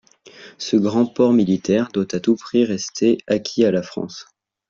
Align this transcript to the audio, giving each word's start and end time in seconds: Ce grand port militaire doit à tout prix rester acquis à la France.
Ce 0.57 0.75
grand 0.77 1.05
port 1.05 1.31
militaire 1.31 1.89
doit 1.93 2.15
à 2.15 2.19
tout 2.19 2.35
prix 2.35 2.65
rester 2.65 3.19
acquis 3.27 3.65
à 3.65 3.71
la 3.71 3.83
France. 3.83 4.25